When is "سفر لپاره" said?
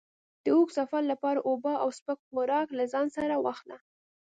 0.79-1.39